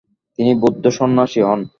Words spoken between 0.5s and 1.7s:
বৌদ্ধ সন্ন্যাসী হন।